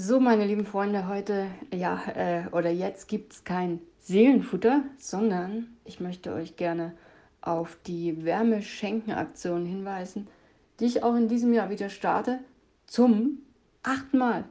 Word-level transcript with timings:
So, 0.00 0.20
meine 0.20 0.46
lieben 0.46 0.64
Freunde, 0.64 1.08
heute, 1.08 1.48
ja, 1.74 2.00
äh, 2.14 2.46
oder 2.52 2.70
jetzt 2.70 3.08
gibt 3.08 3.32
es 3.32 3.42
kein 3.42 3.80
Seelenfutter, 3.98 4.84
sondern 4.96 5.76
ich 5.84 5.98
möchte 5.98 6.32
euch 6.32 6.54
gerne 6.54 6.92
auf 7.40 7.76
die 7.84 8.24
Wärmeschenken-Aktion 8.24 9.66
hinweisen, 9.66 10.28
die 10.78 10.84
ich 10.84 11.02
auch 11.02 11.16
in 11.16 11.26
diesem 11.26 11.52
Jahr 11.52 11.68
wieder 11.68 11.88
starte, 11.88 12.38
zum 12.86 13.40
achten 13.82 14.18
Mal. 14.18 14.44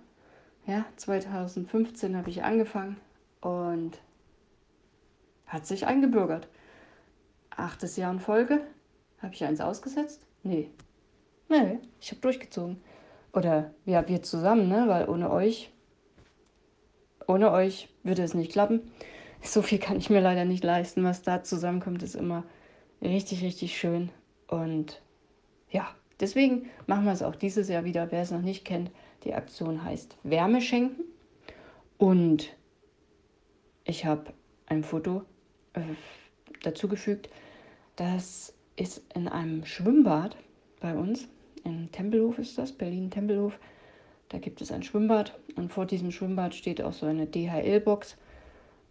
Ja, 0.66 0.84
2015 0.98 2.18
habe 2.18 2.30
ich 2.30 2.44
angefangen 2.44 2.98
und 3.40 4.02
hat 5.46 5.66
sich 5.66 5.88
eingebürgert. 5.88 6.50
Achtes 7.52 7.96
Jahr 7.96 8.12
in 8.12 8.20
Folge. 8.20 8.60
Habe 9.22 9.34
ich 9.34 9.46
eins 9.46 9.62
ausgesetzt? 9.62 10.26
Nee. 10.44 10.70
Nee, 11.48 11.80
ich 12.02 12.12
habe 12.12 12.20
durchgezogen. 12.20 12.82
Oder 13.38 13.70
ja, 13.86 14.08
wir 14.08 14.24
zusammen, 14.24 14.68
ne? 14.68 14.86
Weil 14.88 15.08
ohne 15.08 15.30
euch, 15.30 15.70
ohne 17.28 17.52
euch 17.52 17.88
würde 18.02 18.24
es 18.24 18.34
nicht 18.34 18.52
klappen. 18.52 18.82
So 19.44 19.62
viel 19.62 19.78
kann 19.78 19.98
ich 19.98 20.10
mir 20.10 20.20
leider 20.20 20.46
nicht 20.46 20.64
leisten. 20.64 21.04
Was 21.04 21.22
da 21.22 21.44
zusammenkommt, 21.44 22.02
ist 22.02 22.16
immer 22.16 22.44
richtig, 23.04 23.44
richtig 23.44 23.78
schön. 23.78 24.10
Und 24.48 25.00
ja, 25.70 25.88
deswegen 26.20 26.66
machen 26.88 27.06
wir 27.06 27.12
es 27.12 27.22
auch 27.22 27.36
dieses 27.36 27.70
Jahr 27.70 27.86
wieder. 27.86 28.12
Wer 28.12 28.24
es 28.24 28.32
noch 28.32 28.42
nicht 28.42 28.66
kennt, 28.66 28.90
die 29.24 29.36
Aktion 29.36 29.84
heißt 29.84 30.18
Wärme 30.24 30.60
schenken. 30.60 31.04
Und 32.00 32.50
ich 33.84 34.06
habe 34.06 34.34
ein 34.66 34.84
Foto 34.84 35.22
äh, 35.74 35.82
dazugefügt. 36.64 37.30
Das 37.96 38.56
ist 38.76 39.04
in 39.14 39.28
einem 39.28 39.64
Schwimmbad 39.66 40.36
bei 40.80 40.96
uns 40.96 41.28
in 41.68 41.92
Tempelhof 41.92 42.40
ist 42.40 42.58
das, 42.58 42.72
Berlin-Tempelhof. 42.72 43.60
Da 44.30 44.40
gibt 44.40 44.62
es 44.62 44.72
ein 44.72 44.84
Schwimmbad 44.84 45.38
und 45.56 45.72
vor 45.72 45.86
diesem 45.86 46.12
Schwimmbad 46.12 46.56
steht 46.56 46.82
auch 46.82 46.94
so 46.94 47.06
eine 47.06 47.28
DHL-Box. 47.28 48.18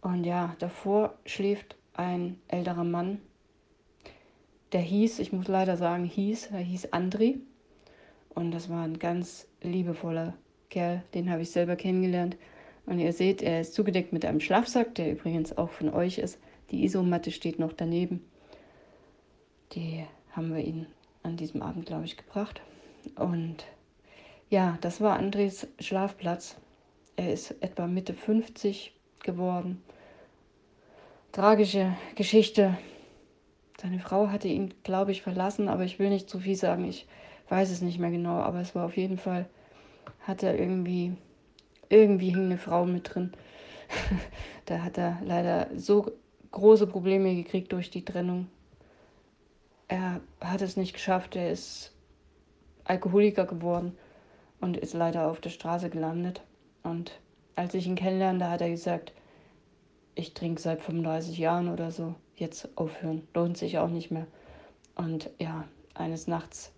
Und 0.02 0.24
ja, 0.24 0.54
davor 0.58 1.14
schläft 1.24 1.76
ein 1.94 2.38
älterer 2.48 2.84
Mann, 2.84 3.20
der 4.72 4.80
hieß, 4.80 5.20
ich 5.20 5.32
muss 5.32 5.48
leider 5.48 5.76
sagen, 5.76 6.04
hieß, 6.04 6.50
er 6.52 6.58
hieß 6.58 6.92
Andri. 6.92 7.40
Und 8.34 8.50
das 8.50 8.68
war 8.68 8.84
ein 8.84 8.98
ganz 8.98 9.46
liebevoller 9.62 10.34
Kerl, 10.68 11.02
den 11.14 11.30
habe 11.30 11.42
ich 11.42 11.50
selber 11.50 11.76
kennengelernt. 11.76 12.36
Und 12.84 12.98
ihr 12.98 13.12
seht, 13.12 13.42
er 13.42 13.62
ist 13.62 13.74
zugedeckt 13.74 14.12
mit 14.12 14.24
einem 14.24 14.40
Schlafsack, 14.40 14.94
der 14.94 15.12
übrigens 15.12 15.56
auch 15.56 15.70
von 15.70 15.88
euch 15.88 16.18
ist. 16.18 16.38
Die 16.70 16.84
Isomatte 16.84 17.30
steht 17.30 17.58
noch 17.58 17.72
daneben. 17.72 18.24
Die 19.72 20.04
haben 20.32 20.54
wir 20.54 20.62
ihn 20.62 20.86
an 21.26 21.36
diesem 21.36 21.62
Abend, 21.62 21.86
glaube 21.86 22.04
ich, 22.04 22.16
gebracht. 22.16 22.60
Und 23.16 23.64
ja, 24.48 24.78
das 24.80 25.00
war 25.00 25.18
Andres 25.18 25.66
Schlafplatz. 25.80 26.56
Er 27.16 27.32
ist 27.32 27.50
etwa 27.60 27.86
Mitte 27.86 28.14
50 28.14 28.92
geworden. 29.22 29.82
Tragische 31.32 31.96
Geschichte. 32.14 32.78
Seine 33.80 33.98
Frau 33.98 34.28
hatte 34.28 34.48
ihn, 34.48 34.72
glaube 34.84 35.12
ich, 35.12 35.22
verlassen, 35.22 35.68
aber 35.68 35.84
ich 35.84 35.98
will 35.98 36.08
nicht 36.08 36.30
zu 36.30 36.38
viel 36.38 36.56
sagen. 36.56 36.84
Ich 36.88 37.06
weiß 37.48 37.70
es 37.70 37.82
nicht 37.82 37.98
mehr 37.98 38.10
genau, 38.10 38.38
aber 38.38 38.60
es 38.60 38.74
war 38.74 38.86
auf 38.86 38.96
jeden 38.96 39.18
Fall, 39.18 39.46
hat 40.22 40.42
er 40.42 40.58
irgendwie, 40.58 41.12
irgendwie 41.88 42.30
hing 42.30 42.46
eine 42.46 42.58
Frau 42.58 42.86
mit 42.86 43.14
drin. 43.14 43.32
da 44.64 44.82
hat 44.82 44.98
er 44.98 45.18
leider 45.24 45.68
so 45.76 46.12
große 46.52 46.86
Probleme 46.86 47.34
gekriegt 47.34 47.72
durch 47.72 47.90
die 47.90 48.04
Trennung 48.04 48.48
er 49.88 50.20
hat 50.40 50.62
es 50.62 50.76
nicht 50.76 50.92
geschafft. 50.92 51.36
Er 51.36 51.50
ist 51.50 51.92
Alkoholiker 52.84 53.46
geworden 53.46 53.96
und 54.60 54.76
ist 54.76 54.94
leider 54.94 55.28
auf 55.28 55.40
der 55.40 55.50
Straße 55.50 55.90
gelandet. 55.90 56.42
Und 56.82 57.20
als 57.54 57.74
ich 57.74 57.86
ihn 57.86 57.96
kennenlernte, 57.96 58.48
hat 58.48 58.60
er 58.60 58.70
gesagt, 58.70 59.12
ich 60.14 60.34
trinke 60.34 60.60
seit 60.60 60.80
35 60.80 61.38
Jahren 61.38 61.68
oder 61.68 61.90
so, 61.90 62.14
jetzt 62.36 62.68
aufhören, 62.76 63.26
lohnt 63.34 63.56
sich 63.56 63.78
auch 63.78 63.88
nicht 63.88 64.10
mehr. 64.10 64.26
Und 64.94 65.30
ja, 65.38 65.64
eines 65.94 66.26
Nachts 66.26 66.72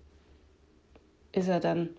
ist 1.33 1.49
er 1.49 1.61
dann, 1.61 1.91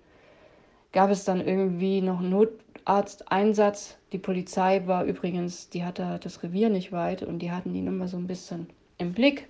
gab 0.91 1.09
es 1.09 1.23
dann 1.23 1.45
irgendwie 1.45 2.01
noch 2.01 2.19
einen 2.19 2.31
Notarzteinsatz. 2.31 3.97
Die 4.11 4.17
Polizei 4.17 4.85
war 4.85 5.05
übrigens, 5.05 5.69
die 5.69 5.85
hatte 5.85 6.19
das 6.21 6.43
Revier 6.43 6.69
nicht 6.69 6.91
weit 6.91 7.23
und 7.23 7.39
die 7.39 7.51
hatten 7.51 7.73
ihn 7.73 7.87
immer 7.87 8.07
so 8.07 8.17
ein 8.17 8.27
bisschen 8.27 8.67
im 8.97 9.13
Blick. 9.13 9.47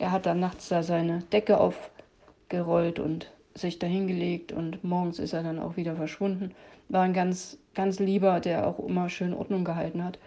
Er 0.00 0.12
hat 0.12 0.24
dann 0.24 0.40
nachts 0.40 0.68
da 0.70 0.82
seine 0.82 1.18
Decke 1.30 1.60
aufgerollt 1.60 2.98
und 2.98 3.30
sich 3.54 3.78
da 3.78 3.86
hingelegt 3.86 4.50
und 4.50 4.82
morgens 4.82 5.18
ist 5.18 5.34
er 5.34 5.42
dann 5.42 5.58
auch 5.58 5.76
wieder 5.76 5.94
verschwunden. 5.94 6.54
War 6.88 7.02
ein 7.02 7.12
ganz, 7.12 7.58
ganz 7.74 7.98
lieber, 7.98 8.40
der 8.40 8.66
auch 8.66 8.78
immer 8.78 9.10
schön 9.10 9.34
Ordnung 9.34 9.62
gehalten 9.62 10.02
hat. 10.02 10.18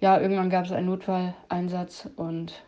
Ja, 0.00 0.18
irgendwann 0.18 0.48
gab 0.48 0.64
es 0.64 0.72
einen 0.72 0.86
Notfalleinsatz 0.86 2.08
und 2.16 2.64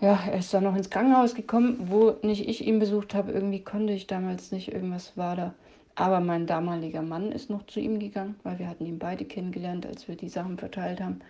ja, 0.00 0.20
er 0.30 0.38
ist 0.38 0.54
dann 0.54 0.62
noch 0.62 0.76
ins 0.76 0.88
Krankenhaus 0.88 1.34
gekommen, 1.34 1.78
wo 1.90 2.14
nicht 2.22 2.48
ich 2.48 2.64
ihn 2.64 2.78
besucht 2.78 3.12
habe. 3.12 3.32
Irgendwie 3.32 3.64
konnte 3.64 3.92
ich 3.92 4.06
damals 4.06 4.52
nicht, 4.52 4.72
irgendwas 4.72 5.16
war 5.16 5.34
da. 5.34 5.54
Aber 5.96 6.20
mein 6.20 6.46
damaliger 6.46 7.02
Mann 7.02 7.32
ist 7.32 7.50
noch 7.50 7.66
zu 7.66 7.80
ihm 7.80 7.98
gegangen, 7.98 8.36
weil 8.44 8.60
wir 8.60 8.68
hatten 8.68 8.86
ihn 8.86 9.00
beide 9.00 9.24
kennengelernt, 9.24 9.84
als 9.84 10.06
wir 10.06 10.14
die 10.14 10.28
Sachen 10.28 10.58
verteilt 10.58 11.00
haben. 11.00 11.20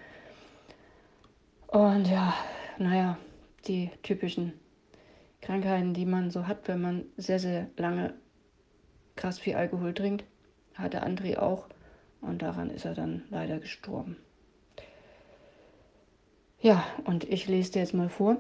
Und 1.68 2.06
ja, 2.08 2.34
naja, 2.78 3.16
die 3.68 3.90
typischen 4.02 4.52
Krankheiten, 5.40 5.94
die 5.94 6.06
man 6.06 6.30
so 6.30 6.46
hat, 6.46 6.68
wenn 6.68 6.80
man 6.80 7.04
sehr, 7.16 7.38
sehr 7.38 7.68
lange 7.76 8.14
krass 9.14 9.38
viel 9.38 9.54
Alkohol 9.54 9.94
trinkt. 9.94 10.24
Hatte 10.74 11.04
André 11.04 11.38
auch 11.38 11.68
und 12.20 12.42
daran 12.42 12.70
ist 12.70 12.84
er 12.84 12.94
dann 12.94 13.22
leider 13.30 13.58
gestorben. 13.58 14.16
Ja, 16.60 16.84
und 17.04 17.24
ich 17.24 17.46
lese 17.46 17.72
dir 17.72 17.78
jetzt 17.80 17.94
mal 17.94 18.08
vor, 18.08 18.38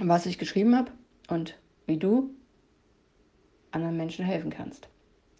was 0.00 0.26
ich 0.26 0.38
geschrieben 0.38 0.76
habe 0.76 0.90
und 1.28 1.56
wie 1.86 1.96
du 1.96 2.30
anderen 3.70 3.96
Menschen 3.96 4.24
helfen 4.24 4.50
kannst. 4.50 4.88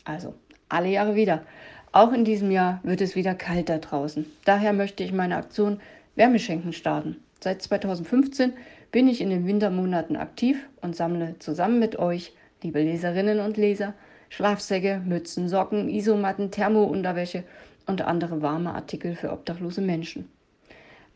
Also, 0.05 0.35
alle 0.69 0.89
Jahre 0.89 1.15
wieder. 1.15 1.45
Auch 1.93 2.13
in 2.13 2.25
diesem 2.25 2.51
Jahr 2.51 2.81
wird 2.83 3.01
es 3.01 3.17
wieder 3.17 3.35
kalt 3.35 3.69
da 3.69 3.79
draußen. 3.79 4.27
Daher 4.45 4.73
möchte 4.73 5.03
ich 5.03 5.13
meine 5.13 5.37
Aktion 5.37 5.81
Wärmeschenken 6.15 6.73
starten. 6.73 7.17
Seit 7.41 7.63
2015 7.63 8.53
bin 8.91 9.09
ich 9.09 9.21
in 9.21 9.31
den 9.31 9.47
Wintermonaten 9.47 10.17
aktiv 10.17 10.69
und 10.81 10.97
sammle 10.97 11.39
zusammen 11.39 11.79
mit 11.79 11.99
euch, 11.99 12.33
liebe 12.63 12.81
Leserinnen 12.81 13.41
und 13.41 13.57
Leser, 13.57 13.95
Schlafsäcke, 14.31 15.03
Mützen, 15.05 15.49
Socken, 15.49 15.89
Isomatten, 15.89 16.51
Thermounterwäsche 16.51 17.45
und 17.87 18.03
andere 18.03 18.43
warme 18.43 18.75
Artikel 18.75 19.15
für 19.15 19.33
obdachlose 19.33 19.81
Menschen. 19.81 20.29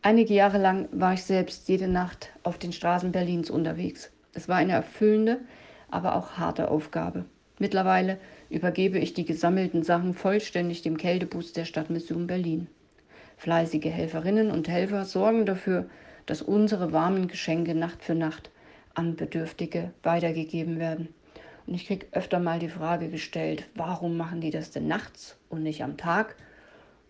Einige 0.01 0.33
Jahre 0.33 0.57
lang 0.57 0.89
war 0.91 1.13
ich 1.13 1.23
selbst 1.23 1.69
jede 1.69 1.87
Nacht 1.87 2.29
auf 2.43 2.57
den 2.57 2.73
Straßen 2.73 3.11
Berlins 3.11 3.49
unterwegs. 3.49 4.11
Es 4.33 4.49
war 4.49 4.57
eine 4.57 4.73
erfüllende, 4.73 5.39
aber 5.89 6.15
auch 6.15 6.33
harte 6.33 6.69
Aufgabe. 6.69 7.25
Mittlerweile 7.59 8.17
übergebe 8.49 8.99
ich 8.99 9.13
die 9.13 9.25
gesammelten 9.25 9.83
Sachen 9.83 10.13
vollständig 10.13 10.81
dem 10.81 10.97
Kältebus 10.97 11.53
der 11.53 11.65
Stadtmission 11.65 12.27
Berlin. 12.27 12.67
Fleißige 13.37 13.85
Helferinnen 13.85 14.51
und 14.51 14.67
Helfer 14.67 15.05
sorgen 15.05 15.45
dafür, 15.45 15.85
dass 16.25 16.41
unsere 16.41 16.91
warmen 16.91 17.27
Geschenke 17.27 17.75
Nacht 17.75 18.03
für 18.03 18.15
Nacht 18.15 18.49
an 18.93 19.15
Bedürftige 19.15 19.91
weitergegeben 20.03 20.79
werden. 20.79 21.13
Und 21.65 21.75
ich 21.75 21.87
kriege 21.87 22.07
öfter 22.11 22.39
mal 22.39 22.59
die 22.59 22.69
Frage 22.69 23.09
gestellt, 23.09 23.65
warum 23.75 24.17
machen 24.17 24.41
die 24.41 24.51
das 24.51 24.71
denn 24.71 24.87
nachts 24.87 25.37
und 25.49 25.63
nicht 25.63 25.83
am 25.83 25.97
Tag? 25.97 26.35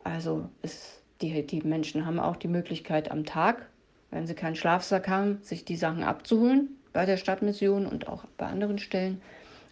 Also 0.03 0.49
ist 0.61 1.01
die, 1.21 1.45
die 1.45 1.61
Menschen 1.61 2.05
haben 2.05 2.19
auch 2.19 2.35
die 2.35 2.47
Möglichkeit 2.47 3.11
am 3.11 3.25
Tag, 3.25 3.67
wenn 4.11 4.27
sie 4.27 4.35
keinen 4.35 4.55
Schlafsack 4.55 5.07
haben, 5.07 5.39
sich 5.41 5.65
die 5.65 5.75
Sachen 5.75 6.03
abzuholen 6.03 6.69
bei 6.91 7.05
der 7.05 7.17
Stadtmission 7.17 7.87
und 7.87 8.07
auch 8.07 8.25
bei 8.37 8.45
anderen 8.45 8.77
Stellen. 8.77 9.21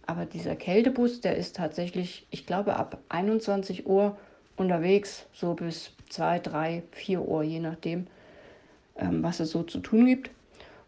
Aber 0.07 0.25
dieser 0.25 0.55
Kältebus, 0.55 1.21
der 1.21 1.37
ist 1.37 1.55
tatsächlich, 1.55 2.25
ich 2.31 2.45
glaube, 2.47 2.75
ab 2.75 2.97
21 3.09 3.85
Uhr 3.85 4.17
unterwegs, 4.57 5.27
so 5.31 5.53
bis 5.53 5.91
2, 6.09 6.39
3, 6.39 6.83
4 6.91 7.21
Uhr, 7.21 7.43
je 7.43 7.59
nachdem 7.59 8.07
was 8.95 9.39
es 9.39 9.51
so 9.51 9.63
zu 9.63 9.79
tun 9.79 10.05
gibt. 10.05 10.31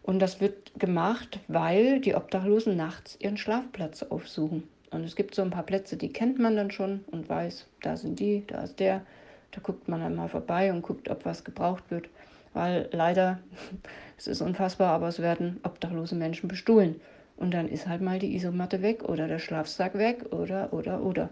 Und 0.02 0.18
das 0.18 0.40
wird 0.40 0.78
gemacht, 0.78 1.40
weil 1.48 2.00
die 2.00 2.14
Obdachlosen 2.14 2.76
nachts 2.76 3.16
ihren 3.20 3.38
Schlafplatz 3.38 4.02
aufsuchen. 4.02 4.64
Und 4.90 5.04
es 5.04 5.16
gibt 5.16 5.34
so 5.34 5.42
ein 5.42 5.50
paar 5.50 5.62
Plätze, 5.62 5.96
die 5.96 6.12
kennt 6.12 6.38
man 6.38 6.56
dann 6.56 6.70
schon 6.70 7.04
und 7.10 7.28
weiß, 7.28 7.66
da 7.82 7.96
sind 7.96 8.20
die, 8.20 8.44
da 8.46 8.62
ist 8.62 8.78
der. 8.80 9.00
Da 9.50 9.60
guckt 9.62 9.88
man 9.88 10.00
dann 10.00 10.14
mal 10.14 10.28
vorbei 10.28 10.72
und 10.72 10.82
guckt, 10.82 11.08
ob 11.08 11.24
was 11.24 11.44
gebraucht 11.44 11.84
wird. 11.90 12.08
Weil 12.52 12.88
leider, 12.92 13.38
es 14.18 14.26
ist 14.26 14.42
unfassbar, 14.42 14.92
aber 14.92 15.08
es 15.08 15.20
werden 15.20 15.58
obdachlose 15.62 16.14
Menschen 16.14 16.48
bestohlen. 16.48 17.00
Und 17.36 17.52
dann 17.54 17.68
ist 17.68 17.88
halt 17.88 18.02
mal 18.02 18.18
die 18.18 18.36
Isomatte 18.36 18.82
weg 18.82 19.04
oder 19.04 19.26
der 19.26 19.38
Schlafsack 19.38 19.96
weg 19.96 20.26
oder, 20.32 20.72
oder, 20.72 21.02
oder. 21.02 21.30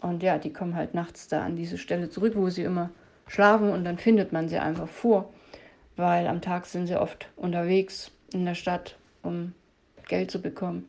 Und 0.00 0.22
ja, 0.22 0.38
die 0.38 0.52
kommen 0.52 0.76
halt 0.76 0.94
nachts 0.94 1.26
da 1.26 1.42
an 1.42 1.56
diese 1.56 1.78
Stelle 1.78 2.10
zurück, 2.10 2.34
wo 2.36 2.50
sie 2.50 2.62
immer 2.62 2.90
schlafen 3.26 3.70
und 3.70 3.84
dann 3.84 3.98
findet 3.98 4.32
man 4.32 4.48
sie 4.48 4.58
einfach 4.58 4.88
vor 4.88 5.32
weil 6.00 6.26
am 6.26 6.40
Tag 6.40 6.66
sind 6.66 6.86
sie 6.86 7.00
oft 7.00 7.28
unterwegs 7.36 8.10
in 8.32 8.44
der 8.44 8.54
Stadt, 8.54 8.96
um 9.22 9.54
Geld 10.08 10.30
zu 10.30 10.40
bekommen. 10.40 10.88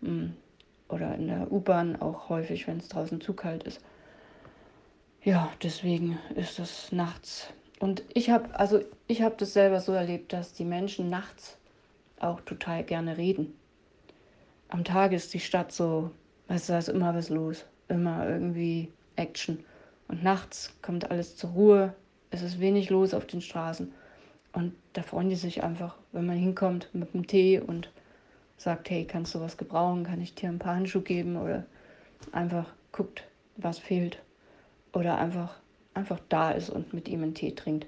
Mm, 0.00 0.28
oder 0.88 1.14
in 1.14 1.26
der 1.26 1.50
U-Bahn 1.50 2.00
auch 2.00 2.28
häufig, 2.28 2.66
wenn 2.66 2.78
es 2.78 2.88
draußen 2.88 3.20
zu 3.20 3.32
kalt 3.34 3.64
ist. 3.64 3.80
ja, 5.22 5.50
deswegen 5.62 6.18
ist 6.36 6.58
es 6.60 6.92
nachts. 6.92 7.48
Und 7.80 8.04
ich 8.14 8.30
habe 8.30 8.58
also 8.58 8.80
ich 9.06 9.22
habe 9.22 9.34
das 9.38 9.52
selber 9.52 9.80
so 9.80 9.92
erlebt, 9.92 10.32
dass 10.32 10.52
die 10.52 10.64
Menschen 10.64 11.10
nachts 11.10 11.58
auch 12.20 12.40
total 12.42 12.84
gerne 12.84 13.16
reden. 13.16 13.54
Am 14.68 14.84
Tag 14.84 15.12
ist 15.12 15.34
die 15.34 15.40
Stadt 15.40 15.72
so, 15.72 16.10
weißt 16.48 16.68
du, 16.68 16.72
da 16.72 16.78
ist 16.78 16.88
immer 16.88 17.14
was 17.14 17.28
los, 17.28 17.66
immer 17.88 18.28
irgendwie 18.28 18.92
Action. 19.16 19.64
Und 20.08 20.22
nachts 20.22 20.74
kommt 20.82 21.10
alles 21.10 21.36
zur 21.36 21.50
Ruhe, 21.50 21.94
es 22.30 22.42
ist 22.42 22.60
wenig 22.60 22.90
los 22.90 23.14
auf 23.14 23.26
den 23.26 23.40
Straßen. 23.40 23.92
Und 24.56 24.72
da 24.94 25.02
freuen 25.02 25.28
die 25.28 25.36
sich 25.36 25.62
einfach, 25.62 25.96
wenn 26.12 26.24
man 26.24 26.38
hinkommt 26.38 26.88
mit 26.94 27.12
einem 27.12 27.26
Tee 27.26 27.60
und 27.60 27.90
sagt, 28.56 28.88
hey, 28.88 29.04
kannst 29.04 29.34
du 29.34 29.40
was 29.40 29.58
gebrauchen? 29.58 30.04
Kann 30.04 30.22
ich 30.22 30.34
dir 30.34 30.48
ein 30.48 30.58
paar 30.58 30.76
Handschuhe 30.76 31.02
geben? 31.02 31.36
Oder 31.36 31.66
einfach 32.32 32.64
guckt, 32.90 33.24
was 33.58 33.78
fehlt. 33.78 34.18
Oder 34.94 35.18
einfach, 35.18 35.56
einfach 35.92 36.18
da 36.30 36.52
ist 36.52 36.70
und 36.70 36.94
mit 36.94 37.06
ihm 37.06 37.22
einen 37.22 37.34
Tee 37.34 37.54
trinkt. 37.54 37.86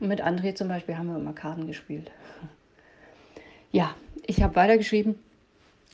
Und 0.00 0.08
mit 0.08 0.24
André 0.24 0.54
zum 0.54 0.68
Beispiel 0.68 0.96
haben 0.96 1.08
wir 1.08 1.18
immer 1.18 1.34
Karten 1.34 1.66
gespielt. 1.66 2.10
Ja, 3.70 3.94
ich 4.26 4.42
habe 4.42 4.56
weitergeschrieben. 4.56 5.16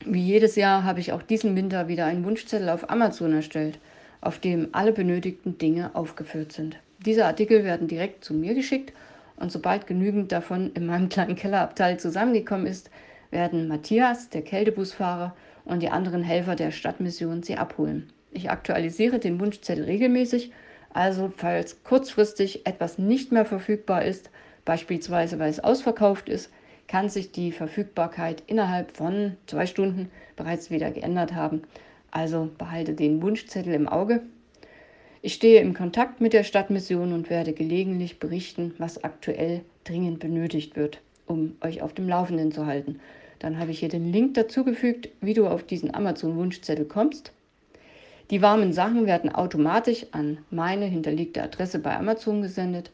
Wie 0.05 0.23
jedes 0.23 0.55
Jahr 0.55 0.85
habe 0.85 1.01
ich 1.01 1.11
auch 1.11 1.23
diesen 1.23 1.57
Winter 1.57 1.89
wieder 1.89 2.07
einen 2.07 2.25
Wunschzettel 2.25 2.69
auf 2.69 2.89
Amazon 2.89 3.33
erstellt, 3.33 3.81
auf 4.21 4.39
dem 4.39 4.69
alle 4.71 4.93
benötigten 4.93 5.59
Dinge 5.59 5.91
aufgeführt 5.97 6.53
sind. 6.53 6.77
Diese 7.05 7.27
Artikel 7.27 7.65
werden 7.65 7.89
direkt 7.89 8.25
zu 8.25 8.33
mir 8.33 8.55
geschickt 8.55 8.93
und 9.37 9.53
sobald 9.53 9.87
genügend 9.87 10.33
davon 10.33 10.73
in 10.75 10.87
meinem 10.87 11.09
kleinen 11.09 11.37
Kellerabteil 11.37 11.99
zusammengekommen 11.99 12.67
ist, 12.67 12.91
werden 13.31 13.69
Matthias, 13.69 14.29
der 14.31 14.43
Kältebusfahrer, 14.43 15.35
und 15.65 15.83
die 15.83 15.89
anderen 15.89 16.23
Helfer 16.23 16.57
der 16.57 16.71
Stadtmission 16.71 17.43
sie 17.43 17.57
abholen. 17.57 18.13
Ich 18.31 18.51
aktualisiere 18.51 19.19
den 19.19 19.41
Wunschzettel 19.41 19.85
regelmäßig, 19.85 20.53
also 20.93 21.33
falls 21.35 21.83
kurzfristig 21.83 22.67
etwas 22.67 22.99
nicht 22.99 23.33
mehr 23.33 23.45
verfügbar 23.45 24.05
ist, 24.05 24.31
beispielsweise 24.65 25.39
weil 25.39 25.51
es 25.51 25.61
ausverkauft 25.61 26.29
ist, 26.29 26.51
kann 26.87 27.09
sich 27.09 27.33
die 27.33 27.51
Verfügbarkeit 27.51 28.43
innerhalb 28.47 28.97
von 28.97 29.37
zwei 29.47 29.67
Stunden 29.67 30.11
bereits 30.37 30.71
wieder 30.71 30.91
geändert 30.91 31.35
haben. 31.35 31.63
Also 32.11 32.51
behalte 32.59 32.93
den 32.93 33.23
Wunschzettel 33.23 33.73
im 33.73 33.89
Auge. 33.89 34.23
Ich 35.27 35.33
stehe 35.33 35.63
im 35.63 35.73
Kontakt 35.73 36.21
mit 36.21 36.35
der 36.35 36.45
Stadtmission 36.45 37.15
und 37.15 37.31
werde 37.31 37.55
gelegentlich 37.55 38.19
berichten, 38.19 38.75
was 38.77 39.05
aktuell 39.05 39.63
dringend 39.85 40.19
benötigt 40.19 40.77
wird, 40.77 41.01
um 41.25 41.57
euch 41.63 41.81
auf 41.81 41.95
dem 41.95 42.11
Laufenden 42.11 42.53
zu 42.53 42.67
halten. 42.67 43.01
Dann 43.39 43.59
habe 43.59 43.71
ich 43.71 43.79
hier 43.79 43.89
den 43.89 44.13
Link 44.13 44.35
dazugefügt, 44.35 45.09
wie 45.23 45.33
du 45.33 45.47
auf 45.47 45.63
diesen 45.63 45.95
Amazon-Wunschzettel 45.95 46.85
kommst. 46.85 47.33
Die 48.31 48.43
warmen 48.43 48.75
Sachen 48.75 49.07
werden 49.07 49.35
automatisch 49.35 50.05
an 50.13 50.37
meine 50.51 50.85
hinterlegte 50.85 51.43
Adresse 51.43 51.79
bei 51.79 51.97
Amazon 51.97 52.43
gesendet. 52.43 52.91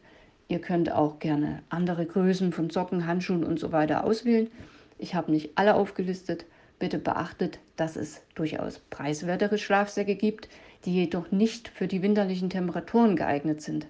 Ihr 0.47 0.59
könnt 0.59 0.89
auch 0.89 1.19
gerne 1.19 1.63
andere 1.67 2.05
Größen 2.05 2.53
von 2.53 2.69
Socken, 2.69 3.07
Handschuhen 3.07 3.43
und 3.43 3.59
so 3.59 3.73
weiter 3.73 4.05
auswählen. 4.05 4.49
Ich 4.97 5.15
habe 5.15 5.33
nicht 5.33 5.49
alle 5.55 5.75
aufgelistet. 5.75 6.45
Bitte 6.79 6.97
beachtet, 6.97 7.59
dass 7.75 7.97
es 7.97 8.21
durchaus 8.35 8.79
preiswertere 8.89 9.57
Schlafsäcke 9.57 10.15
gibt, 10.15 10.47
die 10.85 10.93
jedoch 10.93 11.31
nicht 11.31 11.67
für 11.69 11.87
die 11.87 12.01
winterlichen 12.01 12.49
Temperaturen 12.49 13.15
geeignet 13.15 13.61
sind. 13.61 13.87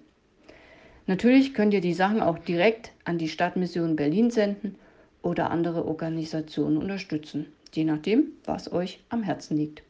Natürlich 1.07 1.53
könnt 1.53 1.73
ihr 1.73 1.81
die 1.81 1.93
Sachen 1.93 2.21
auch 2.21 2.37
direkt 2.37 2.91
an 3.05 3.17
die 3.17 3.29
Stadtmission 3.29 3.95
Berlin 3.95 4.31
senden 4.31 4.75
oder 5.21 5.51
andere 5.51 5.85
Organisationen 5.85 6.77
unterstützen, 6.77 7.47
je 7.73 7.83
nachdem, 7.83 8.27
was 8.45 8.71
euch 8.71 8.99
am 9.09 9.23
Herzen 9.23 9.57
liegt. 9.57 9.83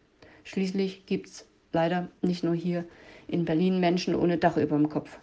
Schließlich 0.44 1.06
gibt 1.06 1.27
es 1.27 1.45
leider 1.74 2.07
nicht 2.21 2.44
nur 2.44 2.56
hier 2.56 2.86
in 3.27 3.45
Berlin 3.45 3.80
Menschen 3.80 4.15
ohne 4.15 4.38
Dach 4.38 4.57
über 4.57 4.77
dem 4.77 4.89
Kopf. 4.89 5.19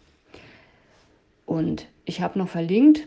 Und 1.46 1.86
ich 2.04 2.20
habe 2.20 2.38
noch 2.38 2.48
verlinkt, 2.48 3.06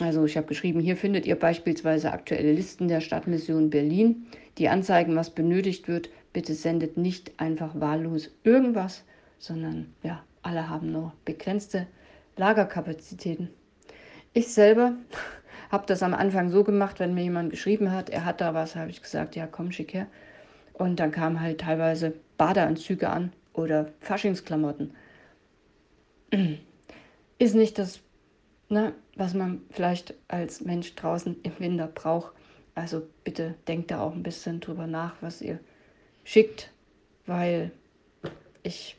also 0.00 0.24
ich 0.24 0.36
habe 0.36 0.46
geschrieben, 0.46 0.80
hier 0.80 0.96
findet 0.96 1.26
ihr 1.26 1.36
beispielsweise 1.36 2.12
aktuelle 2.12 2.52
Listen 2.52 2.88
der 2.88 3.00
Stadtmission 3.00 3.70
Berlin, 3.70 4.26
die 4.58 4.68
anzeigen, 4.68 5.14
was 5.16 5.30
benötigt 5.30 5.88
wird. 5.88 6.08
Bitte 6.32 6.54
sendet 6.54 6.96
nicht 6.96 7.38
einfach 7.40 7.78
wahllos 7.78 8.30
irgendwas, 8.44 9.04
sondern 9.38 9.94
ja, 10.02 10.22
alle 10.42 10.68
haben 10.68 10.92
nur 10.92 11.12
begrenzte 11.24 11.86
Lagerkapazitäten. 12.36 13.50
Ich 14.32 14.52
selber 14.54 14.92
habe 15.70 15.86
das 15.86 16.02
am 16.02 16.14
Anfang 16.14 16.50
so 16.50 16.64
gemacht, 16.64 17.00
wenn 17.00 17.14
mir 17.14 17.24
jemand 17.24 17.50
geschrieben 17.50 17.90
hat, 17.90 18.10
er 18.10 18.24
hat 18.24 18.40
da 18.40 18.54
was, 18.54 18.76
habe 18.76 18.90
ich 18.90 19.02
gesagt, 19.02 19.36
ja, 19.36 19.46
komm, 19.46 19.72
schick 19.72 19.94
her. 19.94 20.06
Und 20.72 21.00
dann 21.00 21.10
kamen 21.10 21.40
halt 21.40 21.60
teilweise 21.60 22.14
Badeanzüge 22.38 23.10
an 23.10 23.32
oder 23.52 23.88
Faschingsklamotten. 24.00 24.94
Ist 27.38 27.54
nicht 27.54 27.78
das, 27.78 28.00
ne, 28.68 28.94
was 29.16 29.34
man 29.34 29.62
vielleicht 29.70 30.14
als 30.28 30.62
Mensch 30.62 30.94
draußen 30.94 31.36
im 31.42 31.58
Winter 31.58 31.86
braucht. 31.86 32.32
Also 32.74 33.02
bitte 33.24 33.54
denkt 33.68 33.90
da 33.90 34.00
auch 34.00 34.14
ein 34.14 34.22
bisschen 34.22 34.60
drüber 34.60 34.86
nach, 34.86 35.16
was 35.20 35.42
ihr 35.42 35.58
schickt, 36.24 36.70
weil 37.26 37.70
ich 38.62 38.96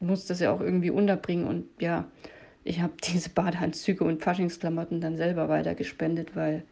muss 0.00 0.26
das 0.26 0.40
ja 0.40 0.52
auch 0.52 0.60
irgendwie 0.60 0.90
unterbringen 0.90 1.46
und 1.46 1.66
ja, 1.80 2.06
ich 2.64 2.80
habe 2.80 2.94
diese 3.12 3.30
Badeanzüge 3.30 4.04
und 4.04 4.22
Faschingsklamotten 4.22 5.00
dann 5.00 5.16
selber 5.16 5.48
weitergespendet, 5.48 6.34
weil 6.36 6.64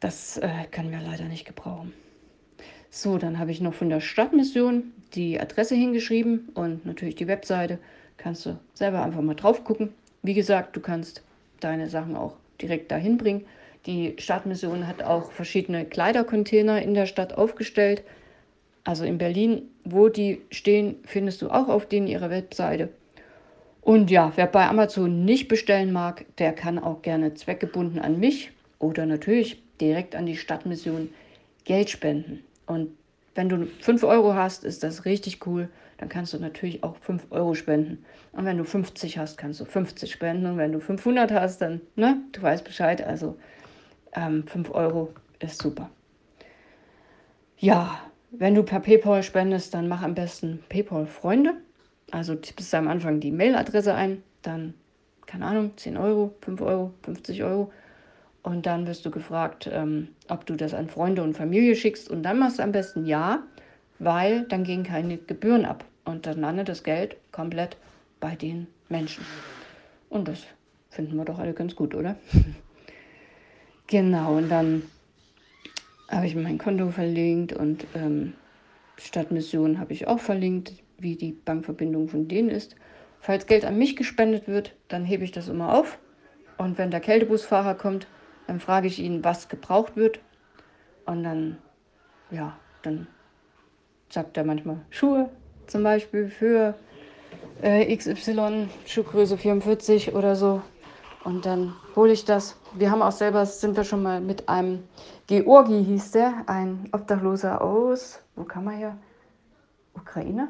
das 0.00 0.38
äh, 0.38 0.48
können 0.70 0.90
wir 0.90 1.00
leider 1.00 1.24
nicht 1.24 1.44
gebrauchen. 1.44 1.92
So, 2.90 3.18
dann 3.18 3.38
habe 3.38 3.50
ich 3.50 3.60
noch 3.60 3.74
von 3.74 3.90
der 3.90 4.00
Stadtmission 4.00 4.92
die 5.14 5.40
Adresse 5.40 5.74
hingeschrieben 5.74 6.48
und 6.54 6.86
natürlich 6.86 7.16
die 7.16 7.26
Webseite. 7.26 7.78
Kannst 8.16 8.46
du 8.46 8.58
selber 8.74 9.02
einfach 9.02 9.20
mal 9.20 9.34
drauf 9.34 9.64
gucken. 9.64 9.92
Wie 10.22 10.34
gesagt, 10.34 10.74
du 10.74 10.80
kannst 10.80 11.22
deine 11.60 11.88
Sachen 11.88 12.16
auch 12.16 12.36
direkt 12.60 12.90
dahin 12.90 13.18
bringen. 13.18 13.44
Die 13.86 14.14
Stadtmission 14.18 14.86
hat 14.86 15.02
auch 15.02 15.32
verschiedene 15.32 15.84
Kleidercontainer 15.84 16.82
in 16.82 16.94
der 16.94 17.06
Stadt 17.06 17.34
aufgestellt. 17.34 18.02
Also 18.84 19.04
in 19.04 19.18
Berlin, 19.18 19.62
wo 19.84 20.08
die 20.08 20.42
stehen, 20.50 20.96
findest 21.04 21.42
du 21.42 21.50
auch 21.50 21.68
auf 21.68 21.86
denen 21.86 22.06
ihrer 22.06 22.30
Webseite. 22.30 22.90
Und 23.80 24.10
ja, 24.10 24.32
wer 24.36 24.46
bei 24.46 24.66
Amazon 24.66 25.24
nicht 25.24 25.48
bestellen 25.48 25.92
mag, 25.92 26.24
der 26.38 26.52
kann 26.52 26.78
auch 26.78 27.02
gerne 27.02 27.34
zweckgebunden 27.34 28.00
an 28.00 28.18
mich 28.20 28.50
oder 28.78 29.06
natürlich 29.06 29.62
direkt 29.80 30.14
an 30.14 30.26
die 30.26 30.36
Stadtmission 30.36 31.08
Geld 31.64 31.90
spenden. 31.90 32.42
Und 32.66 32.90
wenn 33.34 33.48
du 33.48 33.66
5 33.80 34.04
Euro 34.04 34.34
hast, 34.34 34.64
ist 34.64 34.82
das 34.82 35.04
richtig 35.04 35.46
cool. 35.46 35.68
Dann 35.98 36.08
kannst 36.08 36.32
du 36.32 36.38
natürlich 36.38 36.82
auch 36.82 36.96
5 36.96 37.26
Euro 37.30 37.54
spenden. 37.54 38.04
Und 38.32 38.44
wenn 38.44 38.58
du 38.58 38.64
50 38.64 39.18
hast, 39.18 39.38
kannst 39.38 39.60
du 39.60 39.64
50 39.64 40.10
spenden. 40.10 40.46
Und 40.46 40.58
wenn 40.58 40.72
du 40.72 40.80
500 40.80 41.30
hast, 41.32 41.58
dann, 41.60 41.80
ne, 41.96 42.18
du 42.32 42.42
weißt 42.42 42.64
Bescheid. 42.64 43.04
Also 43.04 43.36
ähm, 44.14 44.46
5 44.46 44.70
Euro 44.72 45.12
ist 45.38 45.62
super. 45.62 45.90
Ja, 47.58 48.00
wenn 48.30 48.54
du 48.54 48.62
per 48.62 48.80
PayPal 48.80 49.22
spendest, 49.22 49.74
dann 49.74 49.88
mach 49.88 50.02
am 50.02 50.14
besten 50.14 50.62
PayPal-Freunde. 50.68 51.54
Also 52.10 52.34
tippst 52.34 52.72
du 52.72 52.76
am 52.76 52.88
Anfang 52.88 53.20
die 53.20 53.32
Mailadresse 53.32 53.94
ein, 53.94 54.22
dann, 54.42 54.74
keine 55.26 55.46
Ahnung, 55.46 55.72
10 55.76 55.96
Euro, 55.96 56.34
5 56.40 56.60
Euro, 56.60 56.92
50 57.02 57.42
Euro. 57.42 57.72
Und 58.42 58.66
dann 58.66 58.86
wirst 58.86 59.04
du 59.04 59.10
gefragt, 59.10 59.68
ähm, 59.70 60.08
ob 60.28 60.46
du 60.46 60.56
das 60.56 60.72
an 60.72 60.88
Freunde 60.88 61.22
und 61.22 61.36
Familie 61.36 61.74
schickst. 61.74 62.08
Und 62.08 62.22
dann 62.22 62.38
machst 62.38 62.58
du 62.58 62.62
am 62.62 62.72
besten 62.72 63.04
ja, 63.04 63.42
weil 63.98 64.44
dann 64.44 64.64
gehen 64.64 64.84
keine 64.84 65.18
Gebühren 65.18 65.64
ab. 65.64 65.84
Und 66.04 66.26
dann 66.26 66.40
landet 66.40 66.68
das 66.68 66.82
Geld 66.82 67.16
komplett 67.32 67.76
bei 68.20 68.36
den 68.36 68.66
Menschen. 68.88 69.24
Und 70.08 70.28
das 70.28 70.44
finden 70.90 71.16
wir 71.16 71.24
doch 71.24 71.38
alle 71.38 71.52
ganz 71.52 71.76
gut, 71.76 71.94
oder? 71.94 72.16
genau, 73.86 74.36
und 74.36 74.48
dann 74.48 74.82
habe 76.08 76.26
ich 76.26 76.34
mein 76.34 76.58
Konto 76.58 76.90
verlinkt 76.90 77.52
und 77.52 77.86
ähm, 77.94 78.34
Stadtmission 78.96 79.78
habe 79.78 79.92
ich 79.92 80.08
auch 80.08 80.18
verlinkt 80.18 80.72
wie 80.98 81.16
die 81.16 81.32
Bankverbindung 81.32 82.08
von 82.08 82.28
denen 82.28 82.48
ist. 82.48 82.74
Falls 83.20 83.46
Geld 83.46 83.64
an 83.64 83.78
mich 83.78 83.96
gespendet 83.96 84.48
wird, 84.48 84.74
dann 84.88 85.04
hebe 85.04 85.24
ich 85.24 85.32
das 85.32 85.48
immer 85.48 85.74
auf. 85.74 85.98
Und 86.56 86.78
wenn 86.78 86.90
der 86.90 87.00
Kältebusfahrer 87.00 87.74
kommt, 87.74 88.06
dann 88.46 88.58
frage 88.60 88.88
ich 88.88 88.98
ihn, 88.98 89.22
was 89.22 89.48
gebraucht 89.48 89.96
wird. 89.96 90.20
Und 91.06 91.22
dann, 91.22 91.58
ja, 92.30 92.58
dann 92.82 93.06
sagt 94.08 94.36
er 94.36 94.44
manchmal 94.44 94.80
Schuhe 94.90 95.30
zum 95.66 95.82
Beispiel 95.82 96.28
für 96.28 96.74
äh, 97.62 97.94
XY, 97.94 98.68
Schuhgröße 98.86 99.36
44 99.36 100.14
oder 100.14 100.34
so. 100.34 100.62
Und 101.24 101.46
dann 101.46 101.74
hole 101.96 102.12
ich 102.12 102.24
das. 102.24 102.56
Wir 102.74 102.90
haben 102.90 103.02
auch 103.02 103.12
selber, 103.12 103.44
sind 103.44 103.76
wir 103.76 103.84
schon 103.84 104.02
mal 104.02 104.20
mit 104.20 104.48
einem 104.48 104.84
Georgi 105.26 105.84
hieß 105.84 106.12
der, 106.12 106.44
ein 106.46 106.88
Obdachloser 106.92 107.60
aus, 107.60 108.20
wo 108.34 108.44
kam 108.44 108.68
er 108.68 108.72
her? 108.72 108.96
Ukraine? 109.94 110.48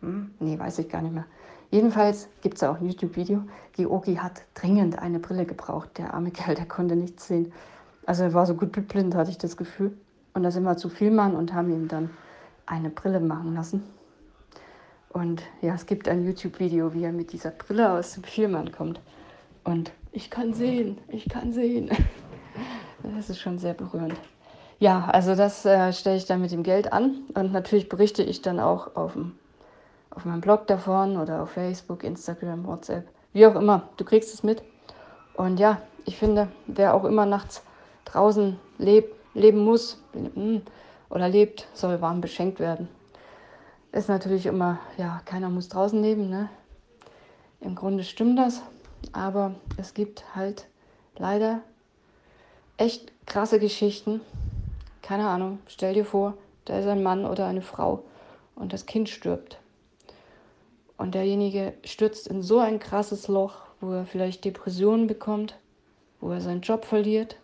Hm, 0.00 0.30
nee, 0.38 0.58
weiß 0.58 0.78
ich 0.78 0.88
gar 0.88 1.02
nicht 1.02 1.14
mehr. 1.14 1.26
Jedenfalls 1.70 2.28
gibt 2.40 2.56
es 2.56 2.62
auch 2.62 2.80
ein 2.80 2.86
YouTube-Video. 2.86 3.42
Georgi 3.72 4.16
hat 4.16 4.42
dringend 4.54 4.98
eine 4.98 5.18
Brille 5.18 5.44
gebraucht. 5.44 5.98
Der 5.98 6.14
arme 6.14 6.30
Kerl, 6.30 6.54
der 6.54 6.66
konnte 6.66 6.96
nichts 6.96 7.26
sehen. 7.26 7.52
Also 8.06 8.22
er 8.22 8.32
war 8.32 8.46
so 8.46 8.54
gut 8.54 8.72
blind, 8.88 9.14
hatte 9.14 9.30
ich 9.30 9.36
das 9.36 9.56
Gefühl. 9.58 9.94
Und 10.32 10.42
da 10.42 10.50
sind 10.50 10.62
wir 10.62 10.76
zu 10.78 10.88
viel 10.88 11.10
Mann 11.10 11.36
und 11.36 11.52
haben 11.52 11.70
ihm 11.70 11.88
dann 11.88 12.10
eine 12.64 12.88
Brille 12.88 13.20
machen 13.20 13.54
lassen. 13.54 13.82
Und 15.10 15.42
ja, 15.60 15.74
es 15.74 15.84
gibt 15.84 16.08
ein 16.08 16.24
YouTube-Video, 16.24 16.94
wie 16.94 17.04
er 17.04 17.12
mit 17.12 17.32
dieser 17.32 17.50
Brille 17.50 17.92
aus 17.92 18.14
dem 18.14 18.24
Film 18.24 18.54
ankommt. 18.54 19.00
Und 19.64 19.92
ich 20.12 20.30
kann 20.30 20.54
sehen, 20.54 20.98
ich 21.08 21.28
kann 21.28 21.52
sehen. 21.52 21.90
Das 23.14 23.30
ist 23.30 23.38
schon 23.38 23.58
sehr 23.58 23.74
berührend. 23.74 24.16
Ja, 24.80 25.06
also 25.06 25.36
das 25.36 25.64
äh, 25.64 25.92
stelle 25.92 26.16
ich 26.16 26.26
dann 26.26 26.40
mit 26.40 26.50
dem 26.50 26.64
Geld 26.64 26.92
an. 26.92 27.22
Und 27.34 27.52
natürlich 27.52 27.88
berichte 27.88 28.24
ich 28.24 28.42
dann 28.42 28.58
auch 28.58 28.96
auf, 28.96 29.16
auf 30.10 30.24
meinem 30.24 30.40
Blog 30.40 30.66
davon 30.66 31.16
oder 31.16 31.42
auf 31.42 31.50
Facebook, 31.50 32.02
Instagram, 32.02 32.66
WhatsApp, 32.66 33.08
wie 33.32 33.46
auch 33.46 33.54
immer. 33.54 33.88
Du 33.96 34.04
kriegst 34.04 34.34
es 34.34 34.42
mit. 34.42 34.62
Und 35.34 35.60
ja, 35.60 35.80
ich 36.04 36.16
finde, 36.16 36.48
wer 36.66 36.94
auch 36.94 37.04
immer 37.04 37.26
nachts 37.26 37.62
draußen 38.04 38.58
leb, 38.78 39.14
leben 39.34 39.64
muss 39.64 40.02
hm, 40.12 40.62
oder 41.10 41.28
lebt, 41.28 41.68
soll 41.74 42.00
warm 42.00 42.20
beschenkt 42.20 42.60
werden. 42.60 42.88
Ist 43.92 44.08
natürlich 44.08 44.46
immer, 44.46 44.78
ja, 44.96 45.22
keiner 45.24 45.48
muss 45.48 45.68
draußen 45.68 46.00
leben, 46.02 46.28
ne? 46.28 46.48
Im 47.60 47.74
Grunde 47.74 48.04
stimmt 48.04 48.38
das, 48.38 48.62
aber 49.12 49.54
es 49.76 49.94
gibt 49.94 50.34
halt 50.34 50.66
leider 51.16 51.60
echt 52.76 53.12
krasse 53.26 53.58
Geschichten. 53.58 54.20
Keine 55.02 55.28
Ahnung, 55.28 55.58
stell 55.66 55.94
dir 55.94 56.04
vor, 56.04 56.34
da 56.64 56.78
ist 56.78 56.86
ein 56.86 57.02
Mann 57.02 57.24
oder 57.24 57.46
eine 57.46 57.62
Frau 57.62 58.04
und 58.54 58.72
das 58.72 58.86
Kind 58.86 59.08
stirbt. 59.08 59.58
Und 60.96 61.14
derjenige 61.14 61.74
stürzt 61.84 62.26
in 62.26 62.42
so 62.42 62.58
ein 62.58 62.80
krasses 62.80 63.28
Loch, 63.28 63.54
wo 63.80 63.92
er 63.92 64.06
vielleicht 64.06 64.44
Depressionen 64.44 65.06
bekommt, 65.06 65.56
wo 66.20 66.32
er 66.32 66.40
seinen 66.40 66.60
Job 66.60 66.84
verliert. 66.84 67.36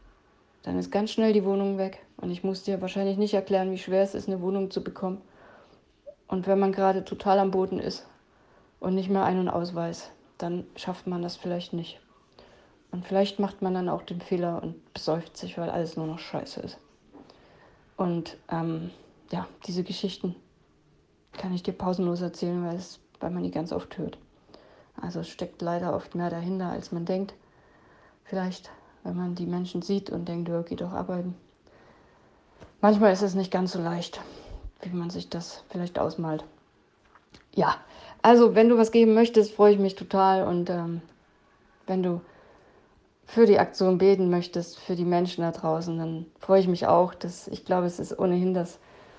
Dann 0.64 0.78
ist 0.78 0.90
ganz 0.90 1.12
schnell 1.12 1.32
die 1.32 1.44
Wohnung 1.44 1.78
weg. 1.78 2.04
Und 2.16 2.30
ich 2.30 2.42
muss 2.42 2.64
dir 2.64 2.80
wahrscheinlich 2.80 3.16
nicht 3.16 3.34
erklären, 3.34 3.70
wie 3.70 3.78
schwer 3.78 4.02
es 4.02 4.14
ist, 4.14 4.28
eine 4.28 4.40
Wohnung 4.40 4.70
zu 4.70 4.82
bekommen. 4.82 5.20
Und 6.26 6.46
wenn 6.46 6.58
man 6.58 6.72
gerade 6.72 7.04
total 7.04 7.38
am 7.38 7.50
Boden 7.50 7.78
ist 7.78 8.06
und 8.80 8.94
nicht 8.94 9.10
mehr 9.10 9.24
Ein- 9.24 9.38
und 9.38 9.48
Ausweis, 9.48 10.10
dann 10.44 10.66
schafft 10.76 11.06
man 11.06 11.22
das 11.22 11.36
vielleicht 11.36 11.72
nicht. 11.72 11.98
Und 12.92 13.06
vielleicht 13.06 13.38
macht 13.38 13.62
man 13.62 13.72
dann 13.72 13.88
auch 13.88 14.02
den 14.02 14.20
Fehler 14.20 14.62
und 14.62 14.92
besäuft 14.92 15.38
sich, 15.38 15.56
weil 15.56 15.70
alles 15.70 15.96
nur 15.96 16.06
noch 16.06 16.18
scheiße 16.18 16.60
ist. 16.60 16.78
Und 17.96 18.36
ähm, 18.50 18.90
ja, 19.32 19.48
diese 19.66 19.82
Geschichten 19.82 20.36
kann 21.32 21.54
ich 21.54 21.62
dir 21.62 21.72
pausenlos 21.72 22.20
erzählen, 22.20 22.62
weil, 22.64 22.76
es, 22.76 23.00
weil 23.20 23.30
man 23.30 23.42
die 23.42 23.50
ganz 23.50 23.72
oft 23.72 23.96
hört. 23.96 24.18
Also 25.00 25.20
es 25.20 25.28
steckt 25.28 25.62
leider 25.62 25.96
oft 25.96 26.14
mehr 26.14 26.28
dahinter, 26.28 26.68
als 26.68 26.92
man 26.92 27.06
denkt. 27.06 27.34
Vielleicht, 28.24 28.70
wenn 29.02 29.16
man 29.16 29.34
die 29.34 29.46
Menschen 29.46 29.80
sieht 29.80 30.10
und 30.10 30.28
denkt, 30.28 30.50
ja, 30.50 30.60
geht 30.60 30.82
doch 30.82 30.92
arbeiten. 30.92 31.34
Manchmal 32.82 33.14
ist 33.14 33.22
es 33.22 33.34
nicht 33.34 33.50
ganz 33.50 33.72
so 33.72 33.80
leicht, 33.80 34.20
wie 34.82 34.94
man 34.94 35.08
sich 35.08 35.30
das 35.30 35.64
vielleicht 35.70 35.98
ausmalt. 35.98 36.44
Ja, 37.54 37.76
also 38.22 38.54
wenn 38.54 38.68
du 38.68 38.78
was 38.78 38.90
geben 38.90 39.14
möchtest, 39.14 39.52
freue 39.52 39.74
ich 39.74 39.78
mich 39.78 39.94
total. 39.94 40.46
Und 40.46 40.70
ähm, 40.70 41.02
wenn 41.86 42.02
du 42.02 42.20
für 43.26 43.46
die 43.46 43.58
Aktion 43.58 43.98
beten 43.98 44.30
möchtest, 44.30 44.78
für 44.78 44.96
die 44.96 45.04
Menschen 45.04 45.42
da 45.42 45.50
draußen, 45.50 45.98
dann 45.98 46.26
freue 46.38 46.60
ich 46.60 46.68
mich 46.68 46.86
auch. 46.86 47.14
Dass 47.14 47.48
ich 47.48 47.64
glaube, 47.64 47.86
es 47.86 47.98
ist 47.98 48.18
ohnehin 48.18 48.54
das, 48.54 48.78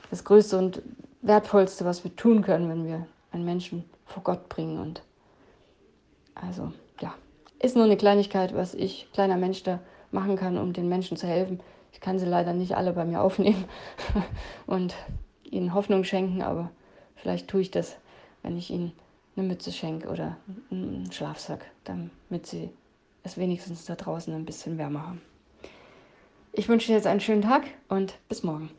das 0.10 0.24
Größte 0.24 0.58
und 0.58 0.82
Wertvollste, 1.22 1.86
was 1.86 2.04
wir 2.04 2.16
tun 2.16 2.42
können, 2.42 2.70
wenn 2.70 2.86
wir 2.86 3.08
einen 3.32 3.46
Menschen 3.46 3.84
vor 4.06 4.24
Gott 4.24 4.50
bringen. 4.50 4.80
Und 4.80 5.02
also, 6.36 6.72
ja, 7.02 7.14
ist 7.60 7.76
nur 7.76 7.86
eine 7.86 7.98
Kleinigkeit, 7.98 8.56
was 8.56 8.74
ich, 8.74 9.08
kleiner 9.14 9.38
Mensch, 9.38 9.64
da 9.64 9.80
machen 10.12 10.36
kann, 10.36 10.58
um 10.58 10.74
den 10.74 10.90
Menschen 10.90 11.18
zu 11.18 11.28
helfen. 11.28 11.60
Ich 11.92 12.00
kann 12.00 12.20
sie 12.20 12.26
leider 12.26 12.54
nicht 12.54 12.76
alle 12.76 12.94
bei 12.94 13.06
mir 13.06 13.22
aufnehmen 13.22 13.66
und 14.68 14.96
ihnen 15.44 15.74
Hoffnung 15.74 16.04
schenken, 16.04 16.42
aber 16.42 16.72
vielleicht 17.16 17.48
tue 17.48 17.62
ich 17.62 17.72
das, 17.72 17.98
wenn 18.46 18.58
ich 18.58 18.70
ihnen 18.70 18.92
eine 19.36 19.48
Mütze 19.48 19.72
schenke 19.72 20.08
oder 20.08 20.38
einen 20.70 21.12
Schlafsack, 21.12 21.66
damit 21.84 22.46
sie 22.46 22.70
es 23.24 23.38
wenigstens 23.38 23.86
da 23.86 23.96
draußen 23.96 24.34
ein 24.34 24.46
bisschen 24.46 24.78
wärmer 24.78 25.08
haben. 25.08 25.22
Ich 26.54 26.70
wünsche 26.70 26.88
dir 26.88 26.94
jetzt 26.94 27.08
einen 27.08 27.20
schönen 27.20 27.42
Tag 27.42 27.64
und 27.90 28.14
bis 28.30 28.44
morgen. 28.44 28.70